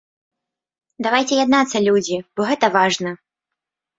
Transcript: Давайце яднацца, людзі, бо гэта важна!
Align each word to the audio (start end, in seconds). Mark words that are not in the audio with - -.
Давайце 1.07 1.33
яднацца, 1.43 1.77
людзі, 1.89 2.17
бо 2.37 2.41
гэта 2.53 2.71
важна! 2.79 3.13